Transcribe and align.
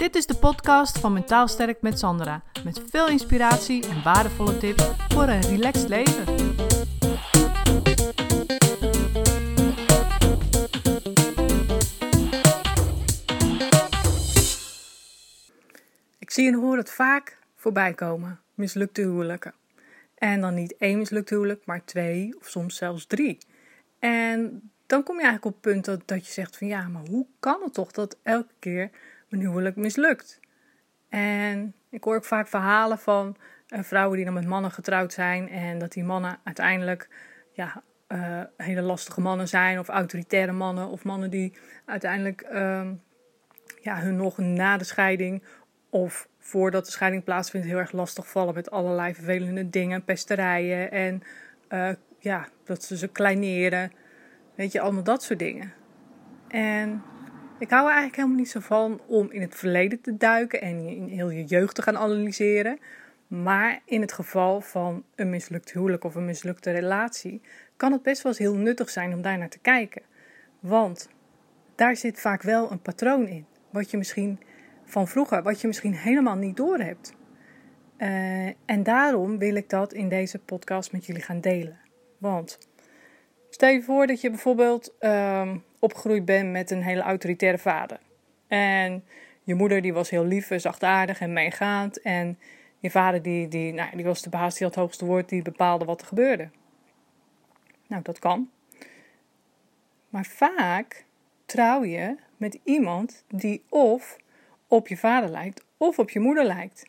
Dit 0.00 0.14
is 0.14 0.26
de 0.26 0.34
podcast 0.34 0.98
van 0.98 1.12
Mentaal 1.12 1.48
Sterk 1.48 1.82
met 1.82 1.98
Sandra. 1.98 2.42
Met 2.64 2.82
veel 2.90 3.08
inspiratie 3.08 3.88
en 3.88 4.02
waardevolle 4.02 4.58
tips 4.58 4.84
voor 5.08 5.22
een 5.22 5.40
relaxed 5.40 5.88
leven. 5.88 6.22
Ik 16.18 16.30
zie 16.30 16.46
en 16.46 16.54
hoor 16.54 16.76
het 16.76 16.90
vaak 16.90 17.38
voorbij 17.56 17.94
komen. 17.94 18.40
Mislukte 18.54 19.00
huwelijken. 19.00 19.54
En 20.14 20.40
dan 20.40 20.54
niet 20.54 20.76
één 20.76 20.98
mislukt 20.98 21.30
huwelijk, 21.30 21.66
maar 21.66 21.84
twee 21.84 22.34
of 22.38 22.48
soms 22.48 22.76
zelfs 22.76 23.06
drie. 23.06 23.38
En 23.98 24.70
dan 24.86 25.02
kom 25.02 25.16
je 25.16 25.22
eigenlijk 25.22 25.56
op 25.56 25.62
het 25.62 25.72
punt 25.72 25.84
dat, 25.84 26.08
dat 26.08 26.26
je 26.26 26.32
zegt 26.32 26.56
van 26.56 26.66
ja, 26.66 26.88
maar 26.88 27.06
hoe 27.06 27.26
kan 27.40 27.60
het 27.62 27.74
toch 27.74 27.92
dat 27.92 28.16
elke 28.22 28.54
keer 28.58 28.90
mijn 29.30 29.42
huwelijk 29.42 29.76
mislukt? 29.76 30.40
En 31.08 31.74
ik 31.88 32.04
hoor 32.04 32.16
ook 32.16 32.24
vaak 32.24 32.48
verhalen 32.48 32.98
van 32.98 33.36
uh, 33.68 33.82
vrouwen 33.82 34.16
die 34.16 34.24
dan 34.24 34.34
met 34.34 34.46
mannen 34.46 34.70
getrouwd 34.70 35.12
zijn 35.12 35.48
en 35.48 35.78
dat 35.78 35.92
die 35.92 36.04
mannen 36.04 36.38
uiteindelijk 36.44 37.08
ja, 37.52 37.82
uh, 38.08 38.42
hele 38.56 38.80
lastige 38.80 39.20
mannen 39.20 39.48
zijn 39.48 39.78
of 39.78 39.88
autoritaire 39.88 40.52
mannen 40.52 40.88
of 40.88 41.04
mannen 41.04 41.30
die 41.30 41.52
uiteindelijk 41.84 42.48
uh, 42.52 42.88
ja, 43.80 44.00
hun 44.00 44.16
nog 44.16 44.38
na 44.38 44.76
de 44.76 44.84
scheiding 44.84 45.42
of 45.90 46.28
voordat 46.38 46.84
de 46.84 46.90
scheiding 46.90 47.24
plaatsvindt 47.24 47.66
heel 47.66 47.78
erg 47.78 47.92
lastig 47.92 48.30
vallen 48.30 48.54
met 48.54 48.70
allerlei 48.70 49.14
vervelende 49.14 49.70
dingen, 49.70 50.04
pesterijen 50.04 50.90
en 50.90 51.22
uh, 51.68 51.90
ja, 52.18 52.48
dat 52.64 52.84
ze 52.84 52.96
ze 52.96 53.08
kleineren. 53.08 53.92
Weet 54.54 54.72
je, 54.72 54.80
allemaal 54.80 55.02
dat 55.02 55.22
soort 55.22 55.38
dingen. 55.38 55.72
En 56.48 57.02
ik 57.60 57.70
hou 57.70 57.82
er 57.82 57.92
eigenlijk 57.92 58.16
helemaal 58.16 58.36
niet 58.36 58.50
zo 58.50 58.60
van 58.60 59.00
om 59.06 59.30
in 59.30 59.40
het 59.40 59.54
verleden 59.54 60.00
te 60.00 60.16
duiken 60.16 60.60
en 60.60 60.86
in 60.86 61.08
heel 61.08 61.30
je 61.30 61.44
jeugd 61.44 61.74
te 61.74 61.82
gaan 61.82 61.96
analyseren. 61.96 62.78
Maar 63.26 63.80
in 63.84 64.00
het 64.00 64.12
geval 64.12 64.60
van 64.60 65.04
een 65.14 65.30
mislukt 65.30 65.72
huwelijk 65.72 66.04
of 66.04 66.14
een 66.14 66.24
mislukte 66.24 66.70
relatie 66.70 67.40
kan 67.76 67.92
het 67.92 68.02
best 68.02 68.22
wel 68.22 68.32
eens 68.32 68.40
heel 68.40 68.54
nuttig 68.54 68.90
zijn 68.90 69.12
om 69.12 69.22
daar 69.22 69.38
naar 69.38 69.48
te 69.48 69.58
kijken. 69.58 70.02
Want 70.60 71.08
daar 71.74 71.96
zit 71.96 72.20
vaak 72.20 72.42
wel 72.42 72.70
een 72.70 72.82
patroon 72.82 73.26
in. 73.26 73.46
Wat 73.70 73.90
je 73.90 73.96
misschien 73.96 74.40
van 74.84 75.08
vroeger, 75.08 75.42
wat 75.42 75.60
je 75.60 75.66
misschien 75.66 75.94
helemaal 75.94 76.36
niet 76.36 76.56
doorhebt. 76.56 77.14
Uh, 77.98 78.46
en 78.46 78.82
daarom 78.82 79.38
wil 79.38 79.54
ik 79.54 79.68
dat 79.68 79.92
in 79.92 80.08
deze 80.08 80.38
podcast 80.38 80.92
met 80.92 81.06
jullie 81.06 81.22
gaan 81.22 81.40
delen. 81.40 81.78
Want 82.18 82.58
stel 83.50 83.68
je 83.68 83.82
voor 83.82 84.06
dat 84.06 84.20
je 84.20 84.30
bijvoorbeeld 84.30 84.94
uh, 85.00 85.50
opgegroeid 85.78 86.24
bent 86.24 86.50
met 86.50 86.70
een 86.70 86.82
hele 86.82 87.00
autoritaire 87.02 87.58
vader. 87.58 87.98
En 88.48 89.04
je 89.42 89.54
moeder 89.54 89.82
die 89.82 89.92
was 89.92 90.10
heel 90.10 90.24
lief, 90.24 90.50
zachtaardig 90.56 91.20
en 91.20 91.32
meegaand. 91.32 92.00
En 92.00 92.38
je 92.78 92.90
vader 92.90 93.22
die, 93.22 93.48
die, 93.48 93.72
nou, 93.72 93.96
die 93.96 94.04
was 94.04 94.22
de 94.22 94.30
baas, 94.30 94.54
die 94.54 94.66
had 94.66 94.74
het 94.74 94.84
hoogste 94.84 95.04
woord, 95.04 95.28
die 95.28 95.42
bepaalde 95.42 95.84
wat 95.84 96.00
er 96.00 96.06
gebeurde. 96.06 96.48
Nou, 97.86 98.02
dat 98.02 98.18
kan. 98.18 98.50
Maar 100.08 100.24
vaak 100.24 101.04
trouw 101.46 101.84
je 101.84 102.16
met 102.36 102.58
iemand 102.64 103.24
die 103.28 103.62
of 103.68 104.16
op 104.68 104.88
je 104.88 104.96
vader 104.96 105.30
lijkt 105.30 105.64
of 105.76 105.98
op 105.98 106.10
je 106.10 106.20
moeder 106.20 106.44
lijkt. 106.44 106.86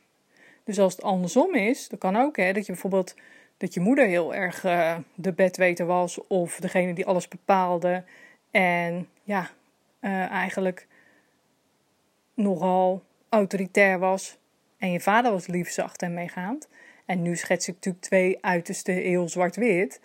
Dus 0.63 0.79
als 0.79 0.95
het 0.95 1.03
andersom 1.03 1.55
is, 1.55 1.87
dan 1.87 1.99
kan 1.99 2.15
ook 2.15 2.37
hè, 2.37 2.53
dat 2.53 2.65
je 2.65 2.71
bijvoorbeeld 2.71 3.15
dat 3.61 3.73
je 3.73 3.79
moeder 3.79 4.05
heel 4.05 4.33
erg 4.33 4.63
uh, 4.63 4.97
de 5.15 5.33
bedweter 5.33 5.85
was 5.85 6.27
of 6.27 6.55
degene 6.55 6.93
die 6.93 7.05
alles 7.05 7.27
bepaalde 7.27 8.03
en 8.51 9.07
ja, 9.23 9.49
uh, 10.01 10.29
eigenlijk 10.29 10.87
nogal 12.33 13.03
autoritair 13.29 13.99
was 13.99 14.37
en 14.77 14.91
je 14.91 14.99
vader 14.99 15.31
was 15.31 15.47
lief, 15.47 15.69
zacht 15.69 16.01
en 16.01 16.13
meegaand. 16.13 16.67
En 17.05 17.21
nu 17.21 17.35
schets 17.35 17.67
ik 17.67 17.73
natuurlijk 17.73 18.03
twee 18.03 18.37
uitersten 18.41 18.93
heel 18.93 19.29
zwart-wit. 19.29 20.01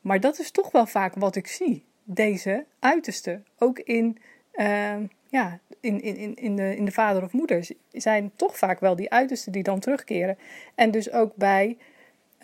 Maar 0.00 0.20
dat 0.20 0.38
is 0.38 0.50
toch 0.50 0.70
wel 0.70 0.86
vaak 0.86 1.14
wat 1.14 1.36
ik 1.36 1.46
zie. 1.46 1.84
Deze 2.04 2.64
uitersten. 2.78 3.46
Ook 3.58 3.78
in, 3.78 4.18
uh, 4.54 4.96
ja, 5.28 5.58
in, 5.80 6.00
in, 6.02 6.36
in, 6.36 6.56
de, 6.56 6.76
in 6.76 6.84
de 6.84 6.92
vader 6.92 7.22
of 7.22 7.32
moeder 7.32 7.68
zijn 7.92 8.32
toch 8.36 8.58
vaak 8.58 8.80
wel 8.80 8.96
die 8.96 9.10
uitersten 9.10 9.52
die 9.52 9.62
dan 9.62 9.80
terugkeren. 9.80 10.38
En 10.74 10.90
dus 10.90 11.12
ook 11.12 11.36
bij 11.36 11.76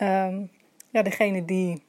um, 0.01 0.51
ja, 0.89 1.01
degene 1.01 1.45
die 1.45 1.83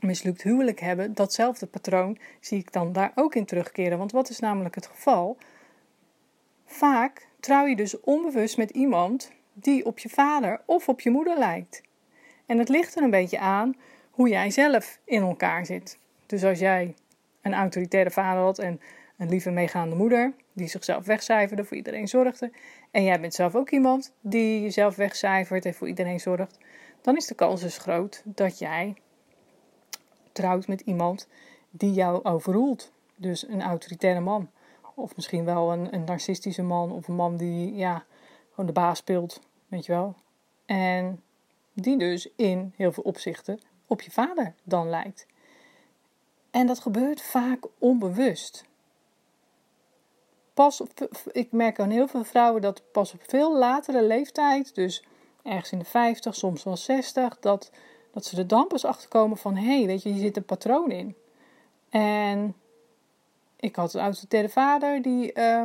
mislukt 0.00 0.42
huwelijk 0.42 0.80
hebben, 0.80 1.14
datzelfde 1.14 1.66
patroon 1.66 2.18
zie 2.40 2.58
ik 2.58 2.72
dan 2.72 2.92
daar 2.92 3.12
ook 3.14 3.34
in 3.34 3.44
terugkeren. 3.44 3.98
Want 3.98 4.12
wat 4.12 4.28
is 4.28 4.38
namelijk 4.38 4.74
het 4.74 4.86
geval? 4.86 5.36
Vaak 6.66 7.28
trouw 7.40 7.66
je 7.66 7.76
dus 7.76 8.00
onbewust 8.00 8.56
met 8.56 8.70
iemand 8.70 9.32
die 9.52 9.86
op 9.86 9.98
je 9.98 10.08
vader 10.08 10.60
of 10.66 10.88
op 10.88 11.00
je 11.00 11.10
moeder 11.10 11.38
lijkt. 11.38 11.82
En 12.46 12.58
het 12.58 12.68
ligt 12.68 12.96
er 12.96 13.02
een 13.02 13.10
beetje 13.10 13.38
aan 13.38 13.76
hoe 14.10 14.28
jij 14.28 14.50
zelf 14.50 14.98
in 15.04 15.22
elkaar 15.22 15.66
zit. 15.66 15.98
Dus 16.26 16.44
als 16.44 16.58
jij 16.58 16.94
een 17.42 17.54
autoritaire 17.54 18.10
vader 18.10 18.42
had 18.42 18.58
en 18.58 18.80
een 19.18 19.28
lieve 19.28 19.50
meegaande 19.50 19.96
moeder 19.96 20.32
die 20.52 20.68
zichzelf 20.68 21.04
wegcijferde, 21.04 21.64
voor 21.64 21.76
iedereen 21.76 22.08
zorgde, 22.08 22.50
en 22.90 23.04
jij 23.04 23.20
bent 23.20 23.34
zelf 23.34 23.54
ook 23.54 23.70
iemand 23.70 24.12
die 24.20 24.62
jezelf 24.62 24.96
wegcijfert 24.96 25.64
en 25.64 25.74
voor 25.74 25.88
iedereen 25.88 26.20
zorgt, 26.20 26.58
dan 27.04 27.16
is 27.16 27.26
de 27.26 27.34
kans 27.34 27.60
dus 27.60 27.78
groot 27.78 28.22
dat 28.24 28.58
jij 28.58 28.94
trouwt 30.32 30.66
met 30.66 30.80
iemand 30.80 31.28
die 31.70 31.92
jou 31.92 32.24
overroelt. 32.24 32.92
Dus 33.16 33.48
een 33.48 33.62
autoritaire 33.62 34.20
man. 34.20 34.50
Of 34.94 35.16
misschien 35.16 35.44
wel 35.44 35.72
een, 35.72 35.94
een 35.94 36.04
narcistische 36.04 36.62
man 36.62 36.92
of 36.92 37.08
een 37.08 37.14
man 37.14 37.36
die 37.36 37.74
ja, 37.74 38.04
gewoon 38.50 38.66
de 38.66 38.72
baas 38.72 38.98
speelt, 38.98 39.40
weet 39.68 39.86
je 39.86 39.92
wel. 39.92 40.14
En 40.66 41.22
die 41.72 41.98
dus 41.98 42.28
in 42.36 42.72
heel 42.76 42.92
veel 42.92 43.02
opzichten 43.02 43.60
op 43.86 44.00
je 44.00 44.10
vader 44.10 44.54
dan 44.62 44.88
lijkt. 44.88 45.26
En 46.50 46.66
dat 46.66 46.78
gebeurt 46.78 47.22
vaak 47.22 47.66
onbewust. 47.78 48.64
Pas 50.54 50.82
ik 51.32 51.52
merk 51.52 51.80
aan 51.80 51.90
heel 51.90 52.08
veel 52.08 52.24
vrouwen 52.24 52.62
dat 52.62 52.82
pas 52.92 53.14
op 53.14 53.22
veel 53.26 53.58
latere 53.58 54.02
leeftijd, 54.02 54.74
dus 54.74 55.04
ergens 55.44 55.72
in 55.72 55.78
de 55.78 55.84
50, 55.84 56.34
soms 56.34 56.62
wel 56.62 56.76
60, 56.76 57.38
dat, 57.38 57.70
dat 58.12 58.24
ze 58.24 58.36
er 58.36 58.46
dan 58.46 58.66
pas 58.66 58.84
achter 58.84 59.08
komen 59.08 59.36
van 59.36 59.56
hé, 59.56 59.76
hey, 59.76 59.86
weet 59.86 60.02
je, 60.02 60.08
hier 60.08 60.20
zit 60.20 60.36
een 60.36 60.44
patroon 60.44 60.90
in. 60.90 61.16
En 61.88 62.54
ik 63.56 63.76
had 63.76 63.94
een 63.94 64.00
autoritaire 64.00 64.48
vader 64.48 65.02
die, 65.02 65.32
uh, 65.34 65.62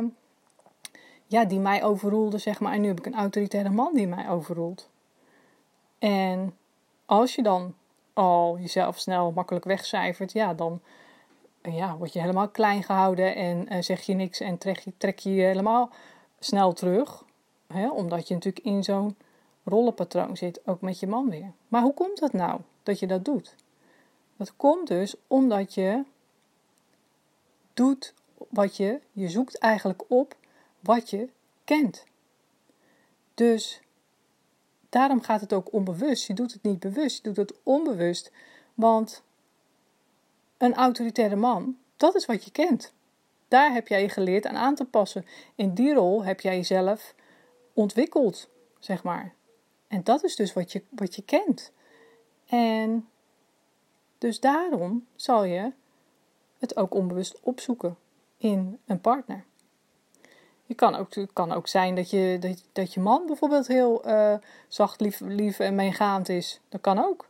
ja, 1.26 1.44
die 1.44 1.60
mij 1.60 1.84
overroelde, 1.84 2.38
zeg 2.38 2.60
maar. 2.60 2.72
En 2.72 2.80
nu 2.80 2.88
heb 2.88 2.98
ik 2.98 3.06
een 3.06 3.14
autoritaire 3.14 3.70
man 3.70 3.94
die 3.94 4.06
mij 4.06 4.28
overroelt. 4.28 4.88
En 5.98 6.56
als 7.06 7.34
je 7.34 7.42
dan 7.42 7.74
al 8.12 8.58
jezelf 8.58 8.98
snel 8.98 9.32
makkelijk 9.32 9.64
wegcijfert, 9.64 10.32
ja, 10.32 10.54
dan 10.54 10.80
ja, 11.62 11.96
word 11.96 12.12
je 12.12 12.20
helemaal 12.20 12.48
klein 12.48 12.82
gehouden 12.82 13.34
en 13.34 13.72
uh, 13.72 13.82
zeg 13.82 14.00
je 14.00 14.14
niks 14.14 14.40
en 14.40 14.58
trek 14.58 14.78
je, 14.78 14.92
trek 14.96 15.18
je 15.18 15.34
je 15.34 15.42
helemaal 15.42 15.90
snel 16.38 16.72
terug. 16.72 17.24
Hè, 17.66 17.90
omdat 17.90 18.28
je 18.28 18.34
natuurlijk 18.34 18.64
in 18.64 18.84
zo'n 18.84 19.16
rollenpatroon 19.64 20.36
zit, 20.36 20.60
ook 20.66 20.80
met 20.80 21.00
je 21.00 21.06
man 21.06 21.30
weer. 21.30 21.52
Maar 21.68 21.82
hoe 21.82 21.94
komt 21.94 22.18
dat 22.18 22.32
nou, 22.32 22.60
dat 22.82 22.98
je 22.98 23.06
dat 23.06 23.24
doet? 23.24 23.54
Dat 24.36 24.56
komt 24.56 24.88
dus 24.88 25.14
omdat 25.26 25.74
je 25.74 26.04
doet 27.74 28.14
wat 28.48 28.76
je, 28.76 29.00
je 29.12 29.28
zoekt 29.28 29.58
eigenlijk 29.58 30.02
op 30.08 30.36
wat 30.80 31.10
je 31.10 31.28
kent. 31.64 32.04
Dus 33.34 33.80
daarom 34.88 35.22
gaat 35.22 35.40
het 35.40 35.52
ook 35.52 35.72
onbewust. 35.72 36.26
Je 36.26 36.34
doet 36.34 36.52
het 36.52 36.62
niet 36.62 36.80
bewust, 36.80 37.16
je 37.16 37.22
doet 37.22 37.36
het 37.36 37.54
onbewust. 37.62 38.32
Want 38.74 39.22
een 40.56 40.74
autoritaire 40.74 41.36
man, 41.36 41.76
dat 41.96 42.14
is 42.14 42.26
wat 42.26 42.44
je 42.44 42.50
kent. 42.50 42.92
Daar 43.48 43.72
heb 43.72 43.88
jij 43.88 44.02
je 44.02 44.08
geleerd 44.08 44.46
aan 44.46 44.56
aan 44.56 44.74
te 44.74 44.84
passen. 44.84 45.26
In 45.54 45.74
die 45.74 45.94
rol 45.94 46.24
heb 46.24 46.40
jij 46.40 46.56
jezelf 46.56 47.14
ontwikkeld, 47.72 48.48
zeg 48.78 49.02
maar. 49.02 49.34
En 49.90 50.04
dat 50.04 50.24
is 50.24 50.36
dus 50.36 50.52
wat 50.52 50.72
je, 50.72 50.82
wat 50.88 51.14
je 51.14 51.22
kent. 51.22 51.72
En 52.46 53.08
dus 54.18 54.40
daarom 54.40 55.06
zal 55.14 55.44
je 55.44 55.72
het 56.58 56.76
ook 56.76 56.94
onbewust 56.94 57.40
opzoeken 57.40 57.96
in 58.36 58.78
een 58.86 59.00
partner. 59.00 59.44
Je 60.66 60.74
kan 60.74 60.94
ook, 60.94 61.14
het 61.14 61.32
kan 61.32 61.52
ook 61.52 61.68
zijn 61.68 61.94
dat 61.94 62.10
je, 62.10 62.56
dat, 62.72 62.94
je 62.94 63.00
man 63.00 63.26
bijvoorbeeld 63.26 63.66
heel 63.66 64.08
uh, 64.08 64.34
zacht, 64.68 65.00
lief, 65.00 65.20
lief 65.20 65.58
en 65.58 65.74
meegaand 65.74 66.28
is. 66.28 66.60
Dat 66.68 66.80
kan 66.80 67.04
ook. 67.04 67.28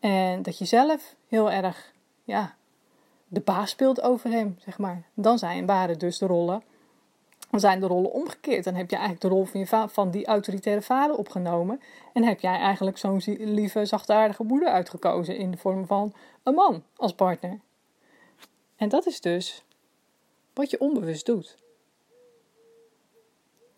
En 0.00 0.42
dat 0.42 0.58
je 0.58 0.64
zelf 0.64 1.14
heel 1.28 1.50
erg 1.50 1.92
ja, 2.24 2.56
de 3.28 3.40
baas 3.40 3.70
speelt 3.70 4.00
over 4.00 4.30
hem, 4.30 4.56
zeg 4.58 4.78
maar. 4.78 5.02
Dan 5.14 5.38
zijn, 5.38 5.66
waren 5.66 5.98
dus 5.98 6.18
de 6.18 6.26
rollen, 6.26 6.62
dan 7.54 7.62
zijn 7.62 7.80
de 7.80 7.86
rollen 7.86 8.12
omgekeerd. 8.12 8.64
Dan 8.64 8.74
heb 8.74 8.90
je 8.90 8.96
eigenlijk 8.96 9.24
de 9.24 9.28
rol 9.28 9.64
van, 9.66 9.90
van 9.90 10.10
die 10.10 10.26
autoritaire 10.26 10.82
vader 10.82 11.16
opgenomen. 11.16 11.80
En 12.12 12.24
heb 12.24 12.40
jij 12.40 12.58
eigenlijk 12.58 12.98
zo'n 12.98 13.20
lieve, 13.26 13.84
zachtaardige 13.84 14.42
moeder 14.42 14.68
uitgekozen 14.68 15.36
in 15.36 15.50
de 15.50 15.56
vorm 15.56 15.86
van 15.86 16.14
een 16.42 16.54
man 16.54 16.82
als 16.96 17.14
partner. 17.14 17.60
En 18.76 18.88
dat 18.88 19.06
is 19.06 19.20
dus 19.20 19.64
wat 20.54 20.70
je 20.70 20.80
onbewust 20.80 21.26
doet. 21.26 21.56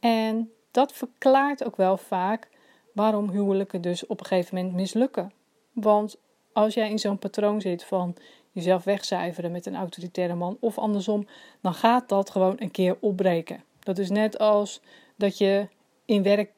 En 0.01 0.53
dat 0.71 0.93
verklaart 0.93 1.65
ook 1.65 1.77
wel 1.77 1.97
vaak 1.97 2.49
waarom 2.93 3.31
huwelijken 3.31 3.81
dus 3.81 4.07
op 4.07 4.21
een 4.21 4.27
gegeven 4.27 4.57
moment 4.57 4.75
mislukken. 4.75 5.33
Want 5.73 6.17
als 6.53 6.75
jij 6.75 6.91
in 6.91 6.99
zo'n 6.99 7.19
patroon 7.19 7.61
zit 7.61 7.85
van 7.85 8.17
jezelf 8.57 8.85
wegcijferen 8.85 9.53
met 9.53 9.67
een 9.67 9.75
autoritaire 9.75 10.35
man 10.35 10.57
of 10.61 10.79
andersom, 10.79 11.27
dan 11.61 11.75
gaat 11.75 12.09
dat 12.09 12.31
gewoon 12.31 12.57
een 12.59 12.71
keer 12.71 12.97
opbreken. 13.01 13.63
Dat 13.81 13.99
is 13.99 14.11
net 14.11 14.39
als 14.39 14.81
dat 15.17 15.39
je 15.39 15.69
in 16.05 16.23
werk, 16.23 16.51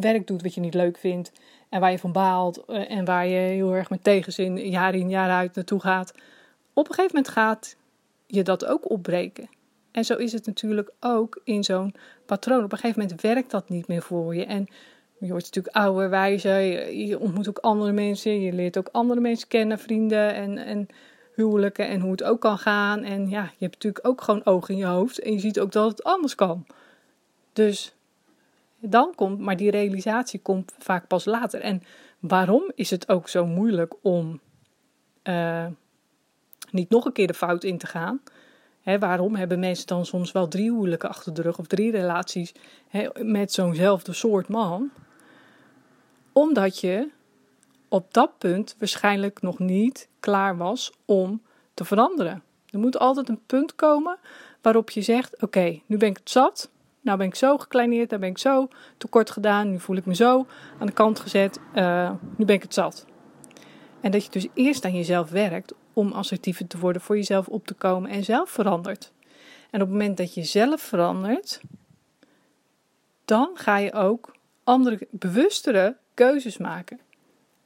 werk 0.00 0.26
doet 0.26 0.42
wat 0.42 0.54
je 0.54 0.60
niet 0.60 0.74
leuk 0.74 0.98
vindt 0.98 1.32
en 1.68 1.80
waar 1.80 1.90
je 1.90 1.98
van 1.98 2.12
baalt 2.12 2.64
eh, 2.64 2.90
en 2.90 3.04
waar 3.04 3.26
je 3.26 3.36
heel 3.36 3.74
erg 3.74 3.90
met 3.90 4.04
tegenzin 4.04 4.70
jaar 4.70 4.94
in 4.94 5.10
jaar 5.10 5.30
uit 5.30 5.54
naartoe 5.54 5.80
gaat. 5.80 6.12
Op 6.72 6.88
een 6.88 6.94
gegeven 6.94 7.16
moment 7.16 7.32
gaat 7.32 7.76
je 8.26 8.42
dat 8.42 8.64
ook 8.64 8.90
opbreken. 8.90 9.48
En 9.90 10.04
zo 10.04 10.14
is 10.14 10.32
het 10.32 10.46
natuurlijk 10.46 10.90
ook 11.00 11.40
in 11.44 11.64
zo'n 11.64 11.94
patroon. 12.26 12.64
Op 12.64 12.72
een 12.72 12.78
gegeven 12.78 13.00
moment 13.00 13.20
werkt 13.20 13.50
dat 13.50 13.68
niet 13.68 13.88
meer 13.88 14.02
voor 14.02 14.34
je. 14.34 14.44
En 14.44 14.68
je 15.18 15.28
wordt 15.28 15.44
natuurlijk 15.44 15.76
ouder, 15.76 16.10
wijzer, 16.10 16.92
je, 16.94 17.18
ontmoet 17.18 17.48
ook 17.48 17.58
andere 17.58 17.92
mensen, 17.92 18.40
je 18.40 18.52
leert 18.52 18.78
ook 18.78 18.88
andere 18.92 19.20
mensen 19.20 19.48
kennen, 19.48 19.78
vrienden 19.78 20.34
en, 20.34 20.58
en 20.58 20.88
huwelijken 21.38 21.88
en 21.88 22.00
hoe 22.00 22.10
het 22.10 22.22
ook 22.22 22.40
kan 22.40 22.58
gaan. 22.58 23.02
En 23.02 23.28
ja, 23.28 23.42
je 23.42 23.64
hebt 23.64 23.72
natuurlijk 23.74 24.06
ook 24.06 24.20
gewoon 24.20 24.44
ogen 24.44 24.74
in 24.74 24.80
je 24.80 24.86
hoofd 24.86 25.18
en 25.18 25.32
je 25.32 25.38
ziet 25.38 25.60
ook 25.60 25.72
dat 25.72 25.90
het 25.90 26.04
anders 26.04 26.34
kan. 26.34 26.66
Dus 27.52 27.94
dan 28.80 29.12
komt, 29.14 29.38
maar 29.38 29.56
die 29.56 29.70
realisatie 29.70 30.40
komt 30.40 30.74
vaak 30.78 31.06
pas 31.06 31.24
later. 31.24 31.60
En 31.60 31.82
waarom 32.18 32.70
is 32.74 32.90
het 32.90 33.08
ook 33.08 33.28
zo 33.28 33.46
moeilijk 33.46 33.94
om 34.02 34.40
uh, 35.24 35.66
niet 36.70 36.90
nog 36.90 37.04
een 37.04 37.12
keer 37.12 37.26
de 37.26 37.34
fout 37.34 37.64
in 37.64 37.78
te 37.78 37.86
gaan? 37.86 38.20
waarom 38.98 39.34
hebben 39.34 39.58
mensen 39.58 39.86
dan 39.86 40.06
soms 40.06 40.32
wel 40.32 40.48
drie 40.48 40.70
huwelijken 40.70 41.08
achter 41.08 41.34
de 41.34 41.42
rug 41.42 41.58
of 41.58 41.66
drie 41.66 41.90
relaties 41.90 42.54
met 43.22 43.52
zo'nzelfde 43.52 44.12
soort 44.12 44.48
man? 44.48 44.90
Omdat 46.32 46.80
je 46.80 47.08
op 47.88 48.14
dat 48.14 48.38
punt 48.38 48.76
waarschijnlijk 48.78 49.42
nog 49.42 49.58
niet 49.58 50.08
klaar 50.20 50.56
was 50.56 50.92
om 51.04 51.42
te 51.74 51.84
veranderen. 51.84 52.42
Er 52.70 52.78
moet 52.78 52.98
altijd 52.98 53.28
een 53.28 53.40
punt 53.46 53.74
komen 53.74 54.18
waarop 54.62 54.90
je 54.90 55.02
zegt: 55.02 55.42
Oké, 55.42 55.80
nu 55.86 55.96
ben 55.96 56.08
ik 56.08 56.16
het 56.16 56.30
zat. 56.30 56.70
Nou 57.00 57.18
ben 57.18 57.26
ik 57.26 57.34
zo 57.34 57.58
gekleineerd, 57.58 58.10
dan 58.10 58.20
ben 58.20 58.28
ik 58.28 58.38
zo 58.38 58.68
tekort 58.96 59.30
gedaan. 59.30 59.70
Nu 59.70 59.80
voel 59.80 59.96
ik 59.96 60.06
me 60.06 60.14
zo 60.14 60.46
aan 60.78 60.86
de 60.86 60.92
kant 60.92 61.20
gezet. 61.20 61.60
Uh, 61.74 62.10
nu 62.36 62.44
ben 62.44 62.54
ik 62.54 62.62
het 62.62 62.74
zat. 62.74 63.06
En 64.00 64.10
dat 64.10 64.24
je 64.24 64.30
dus 64.30 64.46
eerst 64.54 64.84
aan 64.84 64.94
jezelf 64.94 65.30
werkt 65.30 65.74
om 65.92 66.12
assertiever 66.12 66.66
te 66.66 66.78
worden, 66.78 67.02
voor 67.02 67.16
jezelf 67.16 67.48
op 67.48 67.66
te 67.66 67.74
komen 67.74 68.10
en 68.10 68.24
zelf 68.24 68.50
verandert. 68.50 69.12
En 69.70 69.80
op 69.82 69.88
het 69.88 69.96
moment 69.96 70.16
dat 70.16 70.34
je 70.34 70.44
zelf 70.44 70.80
verandert, 70.82 71.60
dan 73.24 73.50
ga 73.54 73.76
je 73.76 73.92
ook 73.92 74.36
andere, 74.64 75.06
bewustere 75.10 75.96
keuzes 76.14 76.56
maken 76.58 77.00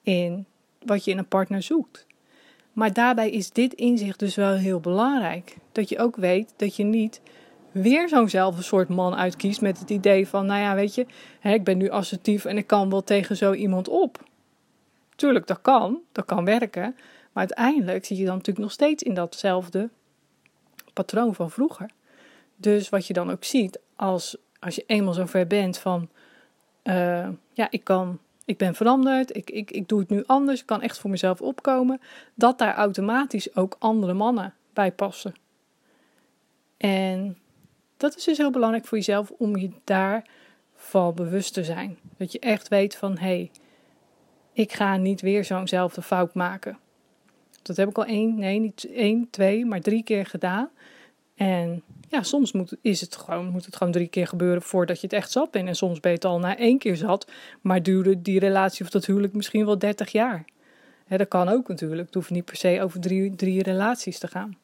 in 0.02 0.46
wat 0.84 1.04
je 1.04 1.10
in 1.10 1.18
een 1.18 1.28
partner 1.28 1.62
zoekt. 1.62 2.06
Maar 2.72 2.92
daarbij 2.92 3.30
is 3.30 3.50
dit 3.50 3.72
inzicht 3.72 4.18
dus 4.18 4.34
wel 4.34 4.52
heel 4.52 4.80
belangrijk. 4.80 5.56
Dat 5.72 5.88
je 5.88 5.98
ook 5.98 6.16
weet 6.16 6.54
dat 6.56 6.76
je 6.76 6.84
niet 6.84 7.20
weer 7.72 8.08
zo'nzelfde 8.08 8.62
soort 8.62 8.88
man 8.88 9.14
uitkiest 9.14 9.60
met 9.60 9.78
het 9.78 9.90
idee 9.90 10.28
van, 10.28 10.46
nou 10.46 10.60
ja, 10.60 10.74
weet 10.74 10.94
je, 10.94 11.06
hè, 11.40 11.52
ik 11.52 11.64
ben 11.64 11.78
nu 11.78 11.90
assertief 11.90 12.44
en 12.44 12.56
ik 12.56 12.66
kan 12.66 12.90
wel 12.90 13.04
tegen 13.04 13.36
zo 13.36 13.52
iemand 13.52 13.88
op. 13.88 14.24
Tuurlijk, 15.16 15.46
dat 15.46 15.60
kan, 15.60 16.00
dat 16.12 16.24
kan 16.24 16.44
werken, 16.44 16.94
maar 17.32 17.46
uiteindelijk 17.46 18.04
zit 18.04 18.18
je 18.18 18.24
dan 18.24 18.36
natuurlijk 18.36 18.64
nog 18.64 18.72
steeds 18.72 19.02
in 19.02 19.14
datzelfde 19.14 19.90
patroon 20.92 21.34
van 21.34 21.50
vroeger. 21.50 21.90
Dus 22.56 22.88
wat 22.88 23.06
je 23.06 23.12
dan 23.12 23.30
ook 23.30 23.44
ziet, 23.44 23.80
als, 23.96 24.36
als 24.58 24.74
je 24.74 24.84
eenmaal 24.86 25.12
zo 25.12 25.26
ver 25.26 25.46
bent 25.46 25.78
van, 25.78 26.08
uh, 26.84 27.28
ja, 27.52 27.66
ik 27.70 27.84
kan, 27.84 28.18
ik 28.44 28.58
ben 28.58 28.74
veranderd, 28.74 29.36
ik, 29.36 29.50
ik, 29.50 29.70
ik 29.70 29.88
doe 29.88 30.00
het 30.00 30.08
nu 30.08 30.24
anders, 30.26 30.60
ik 30.60 30.66
kan 30.66 30.82
echt 30.82 30.98
voor 30.98 31.10
mezelf 31.10 31.40
opkomen, 31.40 32.00
dat 32.34 32.58
daar 32.58 32.74
automatisch 32.74 33.56
ook 33.56 33.76
andere 33.78 34.12
mannen 34.12 34.54
bij 34.72 34.92
passen. 34.92 35.34
En 36.76 37.38
dat 37.96 38.16
is 38.16 38.24
dus 38.24 38.38
heel 38.38 38.50
belangrijk 38.50 38.86
voor 38.86 38.98
jezelf 38.98 39.30
om 39.30 39.56
je 39.56 39.70
daarvan 39.84 41.14
bewust 41.14 41.54
te 41.54 41.64
zijn. 41.64 41.98
Dat 42.16 42.32
je 42.32 42.38
echt 42.38 42.68
weet 42.68 42.96
van, 42.96 43.18
hé, 43.18 43.26
hey, 43.26 43.50
ik 44.52 44.72
ga 44.72 44.96
niet 44.96 45.20
weer 45.20 45.44
zo'nzelfde 45.44 46.02
fout 46.02 46.34
maken. 46.34 46.78
Dat 47.62 47.76
heb 47.76 47.88
ik 47.88 47.98
al 47.98 48.04
één, 48.04 48.38
nee, 48.38 48.58
niet 48.58 48.84
één, 48.94 49.30
twee, 49.30 49.64
maar 49.64 49.80
drie 49.80 50.02
keer 50.02 50.26
gedaan. 50.26 50.70
En 51.34 51.82
ja, 52.12 52.22
soms 52.22 52.52
moet, 52.52 52.76
is 52.80 53.00
het 53.00 53.16
gewoon, 53.16 53.46
moet 53.46 53.64
het 53.64 53.76
gewoon 53.76 53.92
drie 53.92 54.08
keer 54.08 54.26
gebeuren 54.26 54.62
voordat 54.62 55.00
je 55.00 55.06
het 55.06 55.16
echt 55.16 55.30
zat 55.30 55.50
bent. 55.50 55.68
En 55.68 55.74
soms 55.74 56.00
ben 56.00 56.10
je 56.10 56.16
het 56.16 56.26
al 56.26 56.38
na 56.38 56.56
één 56.56 56.78
keer 56.78 56.96
zat, 56.96 57.30
maar 57.60 57.82
duurde 57.82 58.22
die 58.22 58.38
relatie 58.38 58.84
of 58.84 58.90
dat 58.90 59.06
huwelijk 59.06 59.32
misschien 59.32 59.66
wel 59.66 59.78
30 59.78 60.12
jaar. 60.12 60.44
dat 61.08 61.28
kan 61.28 61.48
ook 61.48 61.68
natuurlijk. 61.68 62.06
Het 62.06 62.14
hoeft 62.14 62.30
niet 62.30 62.44
per 62.44 62.56
se 62.56 62.82
over 62.82 63.00
drie, 63.00 63.34
drie 63.34 63.62
relaties 63.62 64.18
te 64.18 64.28
gaan. 64.28 64.56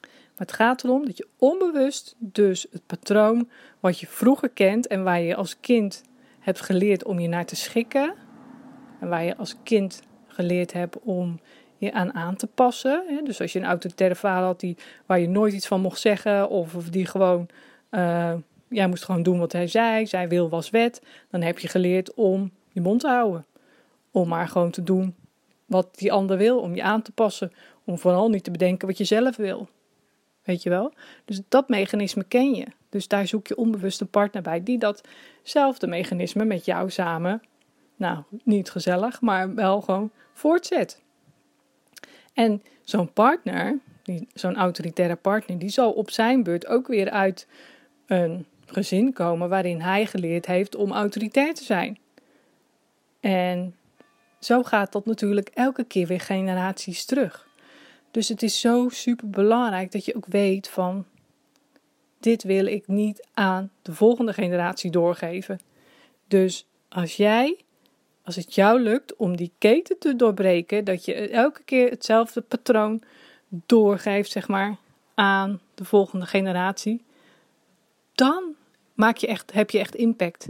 Maar 0.00 0.46
het 0.46 0.52
gaat 0.52 0.84
erom 0.84 1.04
dat 1.04 1.16
je 1.16 1.28
onbewust 1.36 2.14
dus 2.18 2.66
het 2.70 2.86
patroon 2.86 3.48
wat 3.80 4.00
je 4.00 4.06
vroeger 4.06 4.48
kent 4.48 4.86
en 4.86 5.02
waar 5.02 5.20
je 5.20 5.34
als 5.34 5.60
kind 5.60 6.02
hebt 6.40 6.60
geleerd 6.60 7.04
om 7.04 7.18
je 7.18 7.28
naar 7.28 7.46
te 7.46 7.56
schikken. 7.56 8.14
En 9.00 9.08
waar 9.08 9.24
je 9.24 9.36
als 9.36 9.56
kind 9.62 10.02
geleerd 10.26 10.72
hebt 10.72 10.98
om 11.00 11.40
je 11.78 11.92
aan 11.92 12.14
aan 12.14 12.36
te 12.36 12.46
passen. 12.46 13.20
Dus 13.24 13.40
als 13.40 13.52
je 13.52 13.58
een 13.58 13.64
autoritaire 13.64 14.16
vader 14.16 14.44
had 14.46 14.60
die, 14.60 14.76
waar 15.06 15.20
je 15.20 15.28
nooit 15.28 15.52
iets 15.52 15.66
van 15.66 15.80
mocht 15.80 16.00
zeggen, 16.00 16.48
of, 16.48 16.74
of 16.74 16.88
die 16.88 17.06
gewoon, 17.06 17.48
uh, 17.90 18.34
jij 18.68 18.88
moest 18.88 19.04
gewoon 19.04 19.22
doen 19.22 19.38
wat 19.38 19.52
hij 19.52 19.66
zei, 19.66 20.06
zijn 20.06 20.28
wil 20.28 20.48
was 20.48 20.70
wet, 20.70 21.02
dan 21.30 21.42
heb 21.42 21.58
je 21.58 21.68
geleerd 21.68 22.14
om 22.14 22.50
je 22.72 22.80
mond 22.80 23.00
te 23.00 23.08
houden. 23.08 23.46
Om 24.10 24.28
maar 24.28 24.48
gewoon 24.48 24.70
te 24.70 24.82
doen 24.82 25.14
wat 25.66 25.98
die 25.98 26.12
ander 26.12 26.36
wil, 26.36 26.58
om 26.58 26.74
je 26.74 26.82
aan 26.82 27.02
te 27.02 27.12
passen, 27.12 27.52
om 27.84 27.98
vooral 27.98 28.28
niet 28.28 28.44
te 28.44 28.50
bedenken 28.50 28.88
wat 28.88 28.98
je 28.98 29.04
zelf 29.04 29.36
wil. 29.36 29.68
Weet 30.42 30.62
je 30.62 30.70
wel? 30.70 30.92
Dus 31.24 31.40
dat 31.48 31.68
mechanisme 31.68 32.24
ken 32.24 32.54
je. 32.54 32.66
Dus 32.88 33.08
daar 33.08 33.26
zoek 33.26 33.46
je 33.46 33.56
onbewust 33.56 34.00
een 34.00 34.08
partner 34.08 34.42
bij 34.42 34.62
die 34.62 34.78
datzelfde 34.78 35.86
mechanisme 35.86 36.44
met 36.44 36.64
jou 36.64 36.90
samen, 36.90 37.42
nou, 37.96 38.22
niet 38.44 38.70
gezellig, 38.70 39.20
maar 39.20 39.54
wel 39.54 39.80
gewoon 39.80 40.10
voortzet. 40.32 41.04
En 42.36 42.62
zo'n 42.82 43.12
partner, 43.12 43.78
zo'n 44.34 44.56
autoritaire 44.56 45.16
partner, 45.16 45.58
die 45.58 45.68
zal 45.68 45.92
op 45.92 46.10
zijn 46.10 46.42
beurt 46.42 46.66
ook 46.66 46.86
weer 46.86 47.10
uit 47.10 47.46
een 48.06 48.46
gezin 48.66 49.12
komen 49.12 49.48
waarin 49.48 49.80
hij 49.80 50.06
geleerd 50.06 50.46
heeft 50.46 50.74
om 50.74 50.92
autoritair 50.92 51.54
te 51.54 51.64
zijn. 51.64 51.98
En 53.20 53.74
zo 54.38 54.62
gaat 54.62 54.92
dat 54.92 55.06
natuurlijk 55.06 55.48
elke 55.54 55.84
keer 55.84 56.06
weer 56.06 56.20
generaties 56.20 57.04
terug. 57.04 57.48
Dus 58.10 58.28
het 58.28 58.42
is 58.42 58.60
zo 58.60 58.88
super 58.88 59.30
belangrijk 59.30 59.92
dat 59.92 60.04
je 60.04 60.16
ook 60.16 60.26
weet 60.26 60.68
van 60.68 61.04
dit 62.20 62.42
wil 62.42 62.66
ik 62.66 62.86
niet 62.86 63.26
aan 63.34 63.70
de 63.82 63.94
volgende 63.94 64.32
generatie 64.32 64.90
doorgeven. 64.90 65.60
Dus 66.28 66.66
als 66.88 67.16
jij 67.16 67.64
als 68.26 68.36
het 68.36 68.54
jou 68.54 68.80
lukt 68.80 69.16
om 69.16 69.36
die 69.36 69.52
keten 69.58 69.98
te 69.98 70.16
doorbreken, 70.16 70.84
dat 70.84 71.04
je 71.04 71.14
elke 71.28 71.62
keer 71.62 71.90
hetzelfde 71.90 72.40
patroon 72.40 73.02
doorgeeft, 73.48 74.30
zeg 74.30 74.48
maar, 74.48 74.76
aan 75.14 75.60
de 75.74 75.84
volgende 75.84 76.26
generatie, 76.26 77.04
dan 78.14 78.54
maak 78.94 79.16
je 79.16 79.26
echt, 79.26 79.52
heb 79.52 79.70
je 79.70 79.78
echt 79.78 79.94
impact. 79.94 80.48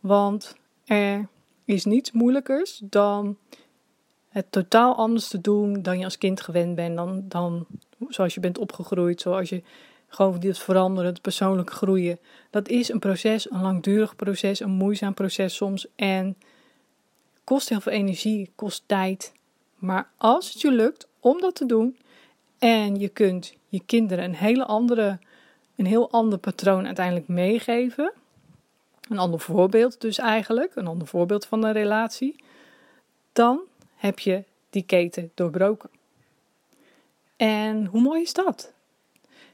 Want 0.00 0.56
er 0.84 1.28
is 1.64 1.84
niets 1.84 2.12
moeilijkers 2.12 2.80
dan 2.84 3.36
het 4.28 4.52
totaal 4.52 4.96
anders 4.96 5.28
te 5.28 5.40
doen 5.40 5.82
dan 5.82 5.98
je 5.98 6.04
als 6.04 6.18
kind 6.18 6.40
gewend 6.40 6.74
bent, 6.74 6.96
dan, 6.96 7.24
dan 7.28 7.66
zoals 8.08 8.34
je 8.34 8.40
bent 8.40 8.58
opgegroeid, 8.58 9.20
zoals 9.20 9.48
je 9.48 9.62
gewoon 10.08 10.40
dit 10.40 10.58
veranderen, 10.58 11.10
het 11.10 11.20
persoonlijk 11.20 11.70
groeien. 11.70 12.18
Dat 12.50 12.68
is 12.68 12.88
een 12.88 12.98
proces, 12.98 13.50
een 13.50 13.60
langdurig 13.60 14.16
proces, 14.16 14.60
een 14.60 14.70
moeizaam 14.70 15.14
proces 15.14 15.54
soms. 15.54 15.86
En 15.96 16.36
kost 17.50 17.68
heel 17.68 17.80
veel 17.80 17.92
energie, 17.92 18.50
kost 18.54 18.82
tijd. 18.86 19.32
Maar 19.74 20.10
als 20.16 20.52
het 20.52 20.60
je 20.60 20.70
lukt 20.70 21.08
om 21.20 21.40
dat 21.40 21.54
te 21.54 21.66
doen 21.66 21.98
en 22.58 22.96
je 22.96 23.08
kunt 23.08 23.54
je 23.68 23.82
kinderen 23.86 24.24
een 24.24 24.34
hele 24.34 24.64
andere, 24.64 25.18
een 25.76 25.86
heel 25.86 26.10
ander 26.10 26.38
patroon 26.38 26.86
uiteindelijk 26.86 27.28
meegeven, 27.28 28.12
een 29.08 29.18
ander 29.18 29.40
voorbeeld 29.40 30.00
dus 30.00 30.18
eigenlijk, 30.18 30.76
een 30.76 30.86
ander 30.86 31.08
voorbeeld 31.08 31.46
van 31.46 31.64
een 31.64 31.72
relatie, 31.72 32.44
dan 33.32 33.60
heb 33.94 34.18
je 34.18 34.44
die 34.70 34.84
keten 34.84 35.30
doorbroken. 35.34 35.90
En 37.36 37.84
hoe 37.84 38.00
mooi 38.00 38.22
is 38.22 38.32
dat? 38.32 38.72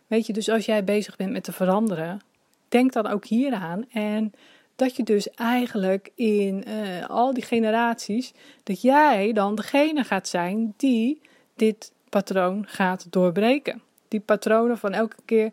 Weet 0.07 0.27
je, 0.27 0.33
dus 0.33 0.49
als 0.49 0.67
jij 0.67 0.85
bezig 0.85 1.17
bent 1.17 1.33
met 1.33 1.45
te 1.45 1.53
veranderen, 1.53 2.21
denk 2.69 2.93
dan 2.93 3.07
ook 3.07 3.25
hieraan 3.25 3.91
en 3.91 4.33
dat 4.77 4.97
je 4.97 5.03
dus 5.03 5.31
eigenlijk 5.31 6.11
in 6.15 6.65
uh, 6.69 7.09
al 7.09 7.35
die 7.35 7.45
generaties, 7.45 8.33
dat 8.63 8.83
jij 8.83 9.33
dan 9.33 9.55
degene 9.55 10.05
gaat 10.05 10.29
zijn 10.29 10.75
die 10.77 11.21
dit 11.55 11.93
patroon 12.09 12.65
gaat 12.69 13.07
doorbreken. 13.11 13.83
Die 14.09 14.21
patronen 14.21 14.79
van 14.79 14.93
elke 14.93 15.17
keer 15.25 15.53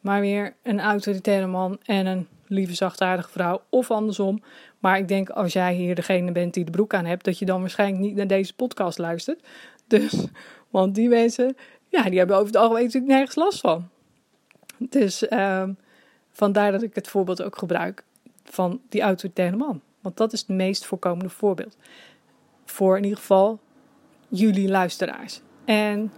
maar 0.00 0.20
weer 0.20 0.54
een 0.62 0.80
autoritaire 0.80 1.46
man 1.46 1.78
en 1.82 2.06
een 2.06 2.28
lieve 2.46 2.74
zachtaardige 2.74 3.30
vrouw. 3.30 3.62
Of 3.68 3.90
andersom. 3.90 4.42
Maar 4.78 4.98
ik 4.98 5.08
denk 5.08 5.28
als 5.28 5.52
jij 5.52 5.74
hier 5.74 5.94
degene 5.94 6.32
bent 6.32 6.54
die 6.54 6.64
de 6.64 6.70
broek 6.70 6.94
aan 6.94 7.04
hebt, 7.04 7.24
dat 7.24 7.38
je 7.38 7.44
dan 7.44 7.60
waarschijnlijk 7.60 8.02
niet 8.02 8.14
naar 8.14 8.26
deze 8.26 8.54
podcast 8.54 8.98
luistert. 8.98 9.42
Dus, 9.86 10.26
want 10.70 10.94
die 10.94 11.08
mensen, 11.08 11.56
ja, 11.88 12.02
die 12.02 12.18
hebben 12.18 12.36
over 12.36 12.48
het 12.48 12.56
algemeen 12.56 12.84
natuurlijk 12.84 13.12
nergens 13.12 13.36
last 13.36 13.60
van. 13.60 13.88
Dus 14.78 15.22
uh, 15.22 15.68
vandaar 16.30 16.72
dat 16.72 16.82
ik 16.82 16.94
het 16.94 17.08
voorbeeld 17.08 17.42
ook 17.42 17.58
gebruik 17.58 18.04
van 18.50 18.80
die 18.88 19.00
autoritaire 19.00 19.56
man. 19.56 19.80
Want 20.00 20.16
dat 20.16 20.32
is 20.32 20.40
het 20.40 20.48
meest 20.48 20.86
voorkomende 20.86 21.30
voorbeeld. 21.30 21.76
Voor 22.64 22.96
in 22.96 23.02
ieder 23.02 23.18
geval 23.18 23.60
jullie 24.28 24.68
luisteraars. 24.68 25.40
En 25.64 26.12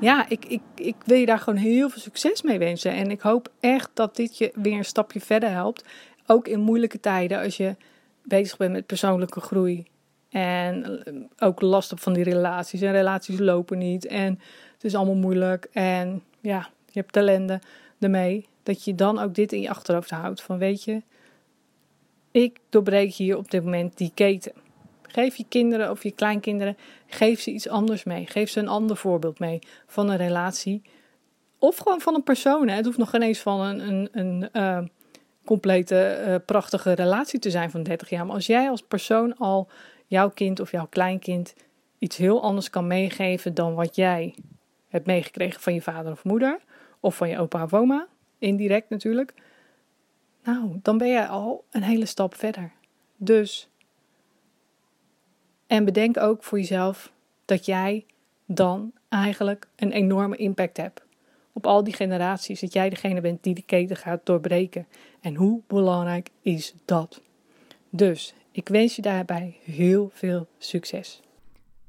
ja, 0.00 0.28
ik, 0.28 0.44
ik, 0.44 0.62
ik 0.74 0.96
wil 1.04 1.16
je 1.16 1.26
daar 1.26 1.38
gewoon 1.38 1.58
heel 1.58 1.88
veel 1.88 2.00
succes 2.00 2.42
mee 2.42 2.58
wensen. 2.58 2.92
En 2.92 3.10
ik 3.10 3.20
hoop 3.20 3.52
echt 3.60 3.90
dat 3.94 4.16
dit 4.16 4.38
je 4.38 4.52
weer 4.54 4.76
een 4.76 4.84
stapje 4.84 5.20
verder 5.20 5.50
helpt. 5.50 5.84
Ook 6.26 6.48
in 6.48 6.60
moeilijke 6.60 7.00
tijden, 7.00 7.42
als 7.42 7.56
je 7.56 7.76
bezig 8.22 8.56
bent 8.56 8.72
met 8.72 8.86
persoonlijke 8.86 9.40
groei. 9.40 9.86
En 10.28 11.04
eh, 11.04 11.14
ook 11.38 11.60
last 11.60 11.92
op 11.92 12.00
van 12.00 12.12
die 12.12 12.24
relaties. 12.24 12.80
En 12.80 12.92
relaties 12.92 13.38
lopen 13.38 13.78
niet. 13.78 14.06
En 14.06 14.40
het 14.74 14.84
is 14.84 14.94
allemaal 14.94 15.14
moeilijk. 15.14 15.68
En 15.72 16.22
ja, 16.40 16.68
je 16.86 17.00
hebt 17.00 17.12
talenten 17.12 17.60
ermee. 17.98 18.46
Dat 18.64 18.84
je 18.84 18.94
dan 18.94 19.18
ook 19.18 19.34
dit 19.34 19.52
in 19.52 19.60
je 19.60 19.70
achterhoofd 19.70 20.10
houdt. 20.10 20.42
Van 20.42 20.58
weet 20.58 20.84
je, 20.84 21.02
ik 22.30 22.58
doorbreek 22.68 23.12
hier 23.12 23.36
op 23.36 23.50
dit 23.50 23.64
moment 23.64 23.96
die 23.96 24.10
keten. 24.14 24.52
Geef 25.02 25.36
je 25.36 25.44
kinderen 25.48 25.90
of 25.90 26.02
je 26.02 26.10
kleinkinderen, 26.10 26.76
geef 27.06 27.40
ze 27.40 27.50
iets 27.50 27.68
anders 27.68 28.04
mee. 28.04 28.26
Geef 28.26 28.50
ze 28.50 28.60
een 28.60 28.68
ander 28.68 28.96
voorbeeld 28.96 29.38
mee 29.38 29.58
van 29.86 30.10
een 30.10 30.16
relatie. 30.16 30.82
Of 31.58 31.76
gewoon 31.76 32.00
van 32.00 32.14
een 32.14 32.22
persoon. 32.22 32.68
Hè. 32.68 32.74
Het 32.74 32.84
hoeft 32.84 32.98
nog 32.98 33.10
geen 33.10 33.22
eens 33.22 33.38
van 33.38 33.60
een, 33.60 33.88
een, 33.88 34.08
een 34.12 34.48
uh, 34.52 34.78
complete, 35.44 36.24
uh, 36.26 36.34
prachtige 36.46 36.92
relatie 36.92 37.38
te 37.38 37.50
zijn 37.50 37.70
van 37.70 37.82
30 37.82 38.10
jaar. 38.10 38.26
Maar 38.26 38.34
als 38.34 38.46
jij 38.46 38.70
als 38.70 38.82
persoon 38.82 39.36
al 39.36 39.68
jouw 40.06 40.30
kind 40.30 40.60
of 40.60 40.70
jouw 40.70 40.86
kleinkind 40.86 41.54
iets 41.98 42.16
heel 42.16 42.42
anders 42.42 42.70
kan 42.70 42.86
meegeven 42.86 43.54
dan 43.54 43.74
wat 43.74 43.96
jij 43.96 44.34
hebt 44.88 45.06
meegekregen 45.06 45.60
van 45.60 45.74
je 45.74 45.82
vader 45.82 46.12
of 46.12 46.24
moeder. 46.24 46.60
Of 47.00 47.16
van 47.16 47.28
je 47.28 47.38
opa 47.38 47.62
of 47.62 47.74
oma, 47.74 48.06
indirect 48.44 48.90
natuurlijk. 48.90 49.34
Nou, 50.44 50.78
dan 50.82 50.98
ben 50.98 51.08
je 51.08 51.26
al 51.26 51.64
een 51.70 51.82
hele 51.82 52.06
stap 52.06 52.34
verder. 52.34 52.72
Dus 53.16 53.68
en 55.66 55.84
bedenk 55.84 56.18
ook 56.18 56.44
voor 56.44 56.58
jezelf 56.58 57.12
dat 57.44 57.66
jij 57.66 58.06
dan 58.46 58.92
eigenlijk 59.08 59.68
een 59.76 59.92
enorme 59.92 60.36
impact 60.36 60.76
hebt 60.76 61.04
op 61.52 61.66
al 61.66 61.84
die 61.84 61.94
generaties. 61.94 62.60
Dat 62.60 62.72
jij 62.72 62.90
degene 62.90 63.20
bent 63.20 63.42
die 63.42 63.54
de 63.54 63.62
keten 63.62 63.96
gaat 63.96 64.26
doorbreken. 64.26 64.86
En 65.20 65.34
hoe 65.34 65.60
belangrijk 65.66 66.30
is 66.42 66.74
dat? 66.84 67.20
Dus 67.90 68.34
ik 68.50 68.68
wens 68.68 68.96
je 68.96 69.02
daarbij 69.02 69.56
heel 69.64 70.10
veel 70.12 70.46
succes. 70.58 71.20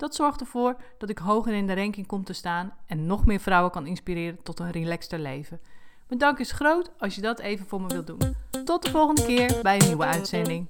Dat 0.00 0.14
zorgt 0.14 0.40
ervoor 0.40 0.76
dat 0.98 1.10
ik 1.10 1.18
hoger 1.18 1.52
in 1.54 1.66
de 1.66 1.74
ranking 1.74 2.06
kom 2.06 2.24
te 2.24 2.32
staan 2.32 2.74
en 2.86 3.06
nog 3.06 3.26
meer 3.26 3.40
vrouwen 3.40 3.70
kan 3.70 3.86
inspireren 3.86 4.42
tot 4.42 4.58
een 4.58 4.70
relaxter 4.70 5.18
leven. 5.18 5.60
Dank 6.08 6.38
is 6.38 6.52
groot 6.52 6.90
als 6.98 7.14
je 7.14 7.20
dat 7.20 7.38
even 7.38 7.66
voor 7.66 7.80
me 7.80 7.86
wilt 7.88 8.06
doen. 8.06 8.36
Tot 8.64 8.82
de 8.82 8.90
volgende 8.90 9.26
keer 9.26 9.58
bij 9.62 9.80
een 9.80 9.86
nieuwe 9.86 10.04
uitzending. 10.04 10.66